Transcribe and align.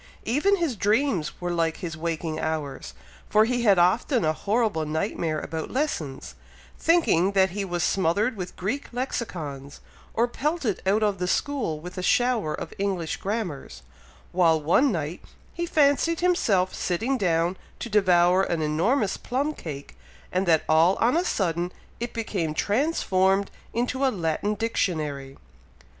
Even 0.25 0.55
his 0.55 0.75
dreams 0.75 1.39
were 1.39 1.51
like 1.51 1.77
his 1.77 1.95
waking 1.95 2.39
hours, 2.39 2.95
for 3.29 3.45
he 3.45 3.61
had 3.61 3.77
often 3.77 4.25
a 4.25 4.33
horrible 4.33 4.83
night 4.83 5.15
mare 5.19 5.39
about 5.39 5.69
lessons, 5.69 6.33
thinking 6.79 7.33
that 7.33 7.51
he 7.51 7.63
was 7.63 7.83
smothered 7.83 8.35
with 8.35 8.55
Greek 8.55 8.91
Lexicons, 8.91 9.79
or 10.15 10.27
pelted 10.27 10.81
out 10.87 11.03
of 11.03 11.19
the 11.19 11.27
school 11.27 11.79
with 11.79 11.99
a 11.99 12.01
shower 12.01 12.51
of 12.55 12.73
English 12.79 13.17
Grammars, 13.17 13.83
while 14.31 14.59
one 14.59 14.91
night, 14.91 15.21
he 15.53 15.67
fancied 15.67 16.19
himself 16.21 16.73
sitting 16.73 17.15
down 17.15 17.55
to 17.77 17.87
devour 17.87 18.41
an 18.41 18.63
enormous 18.63 19.17
plum 19.17 19.53
cake, 19.53 19.95
and 20.31 20.47
that 20.47 20.63
all 20.67 20.95
on 20.95 21.15
a 21.15 21.23
sudden 21.23 21.71
it 21.99 22.11
became 22.11 22.55
transformed 22.55 23.51
into 23.71 24.03
a 24.03 24.09
Latin 24.09 24.55
Dictionary! 24.55 25.37